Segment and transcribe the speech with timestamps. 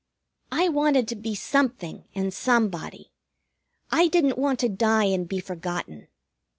[0.51, 3.11] I wanted to be something and somebody.
[3.91, 6.07] I didn't want to die and be forgotten.